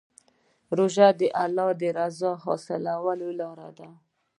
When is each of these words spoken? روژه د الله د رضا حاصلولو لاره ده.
روژه 0.77 1.07
د 1.19 1.21
الله 1.43 1.69
د 1.81 1.83
رضا 1.97 2.31
حاصلولو 2.43 3.27
لاره 3.39 3.69
ده. 3.77 3.89